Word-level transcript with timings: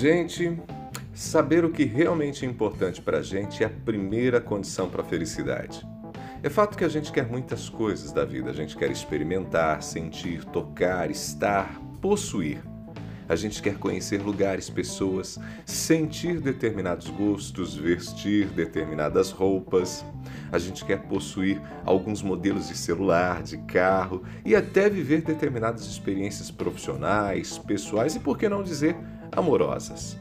Gente, 0.00 0.58
saber 1.12 1.62
o 1.62 1.70
que 1.70 1.84
realmente 1.84 2.46
é 2.46 2.48
importante 2.48 3.02
para 3.02 3.18
a 3.18 3.22
gente 3.22 3.62
é 3.62 3.66
a 3.66 3.70
primeira 3.84 4.40
condição 4.40 4.88
para 4.88 5.02
a 5.02 5.04
felicidade. 5.04 5.86
É 6.42 6.48
fato 6.48 6.78
que 6.78 6.84
a 6.84 6.88
gente 6.88 7.12
quer 7.12 7.28
muitas 7.28 7.68
coisas 7.68 8.10
da 8.10 8.24
vida, 8.24 8.48
a 8.48 8.54
gente 8.54 8.78
quer 8.78 8.90
experimentar, 8.90 9.82
sentir, 9.82 10.42
tocar, 10.46 11.10
estar, 11.10 11.78
possuir. 12.00 12.62
A 13.28 13.36
gente 13.36 13.60
quer 13.60 13.76
conhecer 13.76 14.22
lugares, 14.22 14.70
pessoas, 14.70 15.38
sentir 15.66 16.40
determinados 16.40 17.10
gostos, 17.10 17.76
vestir 17.76 18.46
determinadas 18.46 19.30
roupas. 19.30 20.02
A 20.50 20.58
gente 20.58 20.82
quer 20.82 21.02
possuir 21.02 21.60
alguns 21.84 22.22
modelos 22.22 22.68
de 22.68 22.74
celular, 22.74 23.42
de 23.42 23.58
carro 23.58 24.22
e 24.46 24.56
até 24.56 24.88
viver 24.88 25.20
determinadas 25.20 25.84
experiências 25.84 26.50
profissionais, 26.50 27.58
pessoais 27.58 28.16
e, 28.16 28.18
por 28.18 28.38
que 28.38 28.48
não 28.48 28.62
dizer, 28.62 28.96
amorosas. 29.32 30.18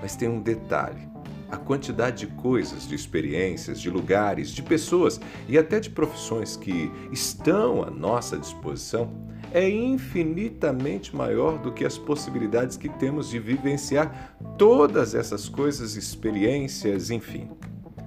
Mas 0.00 0.16
tem 0.16 0.28
um 0.28 0.40
detalhe: 0.40 1.08
a 1.50 1.56
quantidade 1.56 2.26
de 2.26 2.32
coisas, 2.34 2.86
de 2.86 2.94
experiências, 2.94 3.80
de 3.80 3.90
lugares, 3.90 4.50
de 4.50 4.62
pessoas 4.62 5.20
e 5.48 5.58
até 5.58 5.80
de 5.80 5.90
profissões 5.90 6.56
que 6.56 6.90
estão 7.10 7.82
à 7.82 7.90
nossa 7.90 8.38
disposição 8.38 9.10
é 9.52 9.68
infinitamente 9.68 11.14
maior 11.14 11.58
do 11.58 11.72
que 11.72 11.84
as 11.84 11.98
possibilidades 11.98 12.76
que 12.76 12.88
temos 12.88 13.28
de 13.28 13.38
vivenciar 13.38 14.36
todas 14.56 15.14
essas 15.14 15.48
coisas, 15.48 15.96
experiências, 15.96 17.10
enfim. 17.10 17.50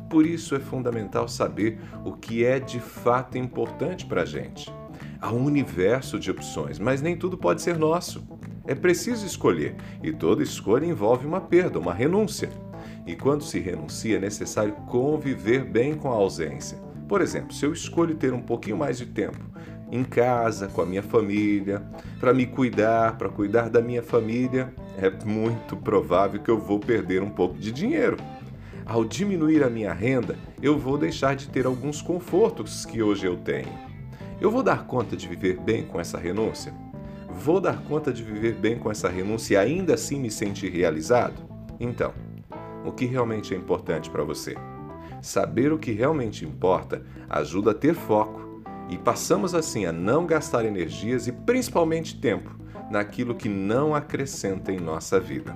Por 0.10 0.26
isso 0.26 0.56
é 0.56 0.60
fundamental 0.60 1.28
saber 1.28 1.80
o 2.06 2.14
que 2.14 2.46
é 2.46 2.60
de 2.60 2.80
fato 2.80 3.38
importante 3.38 4.06
para 4.06 4.22
a 4.22 4.26
gente. 4.26 4.72
Há 5.20 5.34
um 5.34 5.44
universo 5.44 6.20
de 6.20 6.30
opções, 6.30 6.80
mas 6.80 7.02
nem 7.02 7.18
tudo 7.18 7.38
pode 7.38 7.62
ser 7.62 7.78
nosso. 7.78 8.24
É 8.66 8.74
preciso 8.74 9.26
escolher, 9.26 9.76
e 10.02 10.12
toda 10.12 10.42
escolha 10.42 10.86
envolve 10.86 11.26
uma 11.26 11.42
perda, 11.42 11.80
uma 11.80 11.94
renúncia. 11.94 12.50
E 13.06 13.16
quando 13.16 13.44
se 13.44 13.60
renuncia, 13.60 14.18
é 14.18 14.20
necessário 14.20 14.74
conviver 14.88 15.66
bem 15.66 15.96
com 15.96 16.10
a 16.10 16.16
ausência. 16.16 16.78
Por 17.08 17.22
exemplo, 17.22 17.54
se 17.54 17.66
eu 17.66 17.74
escolho 17.74 18.16
ter 18.16 18.34
um 18.34 18.42
pouquinho 18.42 18.78
mais 18.78 18.98
de 18.98 19.06
tempo 19.06 19.54
em 19.92 20.04
casa, 20.04 20.68
com 20.68 20.82
a 20.82 20.86
minha 20.86 21.04
família, 21.04 21.84
para 22.20 22.34
me 22.34 22.48
cuidar, 22.48 23.18
para 23.18 23.30
cuidar 23.30 23.70
da 23.70 23.82
minha 23.82 24.02
família, 24.02 24.74
é 24.98 25.10
muito 25.24 25.76
provável 25.76 26.42
que 26.42 26.50
eu 26.50 26.58
vou 26.58 26.80
perder 26.80 27.22
um 27.22 27.30
pouco 27.30 27.56
de 27.56 27.72
dinheiro. 27.72 28.18
Ao 28.86 29.06
diminuir 29.06 29.64
a 29.64 29.70
minha 29.70 29.94
renda, 29.94 30.36
eu 30.62 30.80
vou 30.80 30.98
deixar 30.98 31.36
de 31.36 31.48
ter 31.48 31.66
alguns 31.66 32.02
confortos 32.02 32.86
que 32.86 33.04
hoje 33.04 33.26
eu 33.26 33.38
tenho. 33.38 33.72
Eu 34.42 34.50
vou 34.50 34.64
dar 34.64 34.86
conta 34.86 35.16
de 35.16 35.28
viver 35.28 35.60
bem 35.60 35.84
com 35.84 36.00
essa 36.00 36.18
renúncia? 36.18 36.74
Vou 37.36 37.60
dar 37.60 37.82
conta 37.84 38.14
de 38.14 38.24
viver 38.24 38.54
bem 38.54 38.78
com 38.78 38.92
essa 38.92 39.10
renúncia 39.10 39.56
e 39.56 39.58
ainda 39.58 39.96
assim 39.96 40.20
me 40.20 40.30
sentir 40.30 40.70
realizado? 40.70 41.34
Então, 41.80 42.14
o 42.86 42.92
que 42.92 43.06
realmente 43.06 43.54
é 43.54 43.58
importante 43.58 44.10
para 44.10 44.24
você? 44.24 44.56
Saber 45.22 45.74
o 45.74 45.78
que 45.78 45.92
realmente 45.92 46.46
importa 46.46 47.04
ajuda 47.30 47.72
a 47.72 47.74
ter 47.74 47.96
foco 47.96 48.64
e 48.90 48.98
passamos 48.98 49.56
assim 49.56 49.86
a 49.86 49.92
não 49.92 50.26
gastar 50.26 50.66
energias 50.66 51.28
e 51.28 51.32
principalmente 51.32 52.20
tempo 52.20 52.52
naquilo 52.92 53.36
que 53.36 53.50
não 53.50 53.96
acrescenta 53.96 54.72
em 54.72 54.80
nossa 54.80 55.20
vida. 55.20 55.56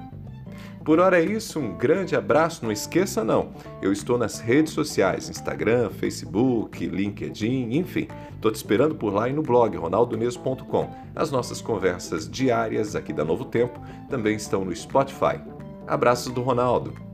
Por 0.88 1.02
hora 1.02 1.20
é 1.20 1.26
isso, 1.26 1.60
um 1.60 1.78
grande 1.78 2.16
abraço. 2.16 2.64
Não 2.64 2.72
esqueça 2.72 3.22
não, 3.22 3.50
eu 3.82 3.92
estou 3.92 4.18
nas 4.18 4.40
redes 4.40 4.72
sociais, 4.72 5.30
Instagram, 5.30 5.90
Facebook, 5.90 6.88
LinkedIn, 6.88 7.76
enfim. 7.76 8.08
Estou 8.34 8.50
te 8.50 8.56
esperando 8.56 8.96
por 8.96 9.14
lá 9.14 9.28
e 9.28 9.34
no 9.34 9.42
blog 9.42 9.76
ronaldoneso.com. 9.76 10.90
As 11.14 11.30
nossas 11.30 11.62
conversas 11.62 12.30
diárias 12.30 12.96
aqui 12.96 13.12
da 13.12 13.26
Novo 13.26 13.44
Tempo 13.44 13.78
também 14.10 14.38
estão 14.38 14.64
no 14.64 14.74
Spotify. 14.74 15.42
Abraços 15.86 16.32
do 16.34 16.42
Ronaldo. 16.42 17.07